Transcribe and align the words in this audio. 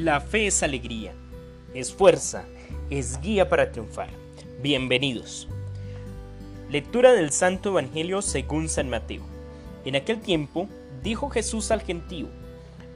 La 0.00 0.20
fe 0.20 0.46
es 0.46 0.62
alegría, 0.62 1.12
es 1.74 1.92
fuerza, 1.92 2.44
es 2.88 3.20
guía 3.20 3.48
para 3.48 3.72
triunfar. 3.72 4.08
Bienvenidos. 4.62 5.48
Lectura 6.70 7.14
del 7.14 7.32
Santo 7.32 7.70
Evangelio 7.70 8.22
según 8.22 8.68
San 8.68 8.88
Mateo. 8.90 9.24
En 9.84 9.96
aquel 9.96 10.20
tiempo 10.20 10.68
dijo 11.02 11.30
Jesús 11.30 11.72
al 11.72 11.82
gentío, 11.82 12.28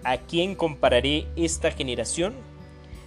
¿a 0.05 0.19
quién 0.19 0.55
compararé 0.55 1.27
esta 1.35 1.73
generación? 1.73 2.35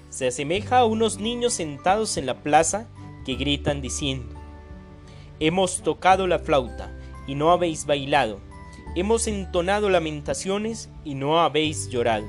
Se 0.09 0.27
asemeja 0.27 0.79
a 0.79 0.85
unos 0.85 1.21
niños 1.21 1.53
sentados 1.53 2.17
en 2.17 2.25
la 2.25 2.43
plaza 2.43 2.89
que 3.25 3.35
gritan 3.35 3.79
diciendo, 3.79 4.35
Hemos 5.39 5.83
tocado 5.83 6.27
la 6.27 6.39
flauta 6.39 6.93
y 7.27 7.35
no 7.35 7.49
habéis 7.49 7.85
bailado, 7.85 8.41
hemos 8.97 9.25
entonado 9.27 9.89
lamentaciones 9.89 10.89
y 11.05 11.15
no 11.15 11.39
habéis 11.39 11.87
llorado. 11.87 12.25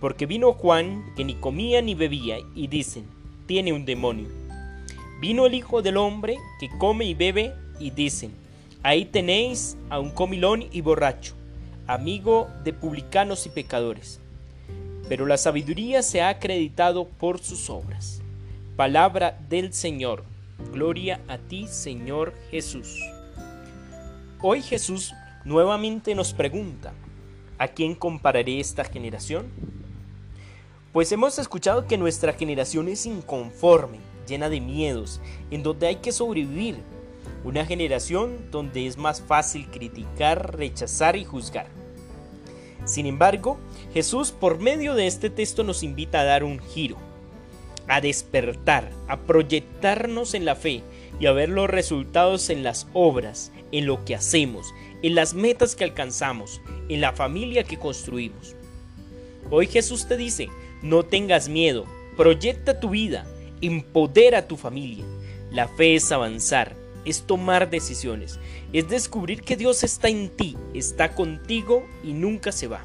Porque 0.00 0.26
vino 0.26 0.52
Juan, 0.52 1.04
que 1.14 1.24
ni 1.24 1.34
comía 1.34 1.82
ni 1.82 1.94
bebía, 1.94 2.38
y 2.54 2.68
dicen, 2.68 3.06
tiene 3.46 3.72
un 3.72 3.84
demonio. 3.84 4.28
Vino 5.20 5.44
el 5.44 5.54
Hijo 5.54 5.82
del 5.82 5.98
Hombre, 5.98 6.38
que 6.58 6.70
come 6.78 7.04
y 7.04 7.14
bebe, 7.14 7.52
y 7.78 7.90
dicen, 7.90 8.32
ahí 8.82 9.04
tenéis 9.04 9.76
a 9.90 9.98
un 9.98 10.10
comilón 10.10 10.64
y 10.72 10.80
borracho, 10.80 11.34
amigo 11.86 12.48
de 12.64 12.72
publicanos 12.72 13.44
y 13.46 13.50
pecadores. 13.50 14.20
Pero 15.08 15.26
la 15.26 15.36
sabiduría 15.36 16.02
se 16.02 16.22
ha 16.22 16.28
acreditado 16.28 17.06
por 17.06 17.40
sus 17.40 17.68
obras. 17.68 18.22
Palabra 18.76 19.38
del 19.48 19.74
Señor. 19.74 20.24
Gloria 20.72 21.20
a 21.26 21.36
ti, 21.36 21.66
Señor 21.66 22.32
Jesús. 22.50 22.98
Hoy 24.40 24.62
Jesús 24.62 25.12
nuevamente 25.44 26.14
nos 26.14 26.32
pregunta, 26.32 26.92
¿a 27.58 27.68
quién 27.68 27.94
compararé 27.94 28.60
esta 28.60 28.84
generación? 28.84 29.46
Pues 30.92 31.12
hemos 31.12 31.38
escuchado 31.38 31.86
que 31.86 31.96
nuestra 31.96 32.32
generación 32.32 32.88
es 32.88 33.06
inconforme, 33.06 33.98
llena 34.26 34.48
de 34.48 34.60
miedos, 34.60 35.20
en 35.52 35.62
donde 35.62 35.86
hay 35.86 35.96
que 35.96 36.10
sobrevivir. 36.10 36.78
Una 37.44 37.64
generación 37.64 38.50
donde 38.50 38.88
es 38.88 38.96
más 38.96 39.22
fácil 39.22 39.70
criticar, 39.70 40.56
rechazar 40.56 41.14
y 41.14 41.24
juzgar. 41.24 41.68
Sin 42.86 43.06
embargo, 43.06 43.56
Jesús 43.94 44.32
por 44.32 44.58
medio 44.58 44.94
de 44.96 45.06
este 45.06 45.30
texto 45.30 45.62
nos 45.62 45.84
invita 45.84 46.22
a 46.22 46.24
dar 46.24 46.42
un 46.42 46.58
giro, 46.58 46.96
a 47.86 48.00
despertar, 48.00 48.90
a 49.06 49.16
proyectarnos 49.16 50.34
en 50.34 50.44
la 50.44 50.56
fe 50.56 50.82
y 51.20 51.26
a 51.26 51.32
ver 51.32 51.50
los 51.50 51.70
resultados 51.70 52.50
en 52.50 52.64
las 52.64 52.88
obras, 52.94 53.52
en 53.70 53.86
lo 53.86 54.04
que 54.04 54.16
hacemos, 54.16 54.66
en 55.02 55.14
las 55.14 55.34
metas 55.34 55.76
que 55.76 55.84
alcanzamos, 55.84 56.60
en 56.88 57.00
la 57.00 57.12
familia 57.12 57.62
que 57.62 57.78
construimos. 57.78 58.56
Hoy 59.52 59.66
Jesús 59.66 60.08
te 60.08 60.16
dice, 60.16 60.48
no 60.82 61.02
tengas 61.04 61.48
miedo, 61.48 61.86
proyecta 62.16 62.80
tu 62.80 62.90
vida, 62.90 63.26
empodera 63.60 64.38
a 64.38 64.48
tu 64.48 64.56
familia. 64.56 65.04
La 65.50 65.68
fe 65.68 65.94
es 65.94 66.10
avanzar, 66.12 66.76
es 67.04 67.22
tomar 67.22 67.70
decisiones, 67.70 68.38
es 68.72 68.88
descubrir 68.88 69.42
que 69.42 69.56
Dios 69.56 69.82
está 69.82 70.08
en 70.08 70.28
ti, 70.28 70.56
está 70.74 71.14
contigo 71.14 71.84
y 72.04 72.12
nunca 72.12 72.52
se 72.52 72.68
va. 72.68 72.82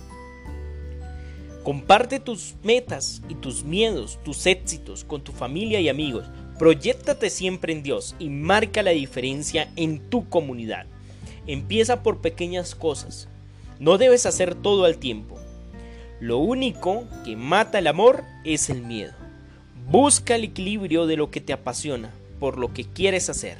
Comparte 1.63 2.19
tus 2.19 2.55
metas 2.63 3.21
y 3.27 3.35
tus 3.35 3.63
miedos, 3.63 4.19
tus 4.23 4.45
éxitos 4.45 5.03
con 5.03 5.23
tu 5.23 5.31
familia 5.31 5.79
y 5.79 5.89
amigos. 5.89 6.25
Proyéctate 6.59 7.29
siempre 7.29 7.73
en 7.73 7.81
Dios 7.81 8.15
y 8.19 8.29
marca 8.29 8.83
la 8.83 8.91
diferencia 8.91 9.71
en 9.75 9.99
tu 10.09 10.29
comunidad. 10.29 10.85
Empieza 11.47 12.03
por 12.03 12.21
pequeñas 12.21 12.75
cosas. 12.75 13.27
No 13.79 13.97
debes 13.97 14.25
hacer 14.25 14.53
todo 14.55 14.85
al 14.85 14.97
tiempo. 14.97 15.39
Lo 16.19 16.37
único 16.37 17.07
que 17.23 17.35
mata 17.35 17.79
el 17.79 17.87
amor 17.87 18.23
es 18.43 18.69
el 18.69 18.81
miedo. 18.81 19.13
Busca 19.89 20.35
el 20.35 20.45
equilibrio 20.45 21.07
de 21.07 21.17
lo 21.17 21.29
que 21.29 21.41
te 21.41 21.53
apasiona, 21.53 22.13
por 22.39 22.57
lo 22.57 22.73
que 22.73 22.85
quieres 22.85 23.29
hacer. 23.29 23.57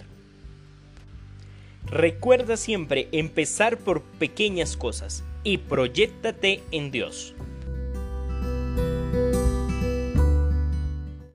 Recuerda 1.86 2.58
siempre 2.58 3.10
empezar 3.12 3.78
por 3.78 4.02
pequeñas 4.02 4.76
cosas 4.76 5.24
y 5.44 5.60
proyectate 5.60 6.64
en 6.72 6.92
Dios. 6.92 7.36